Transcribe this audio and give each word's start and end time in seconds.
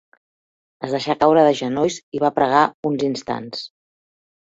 Es 0.85 0.93
deixà 0.95 1.15
caure 1.23 1.43
de 1.47 1.51
genolls 1.59 1.97
i 2.19 2.21
va 2.23 2.31
pregar 2.39 2.63
uns 2.91 3.05
instants. 3.09 3.63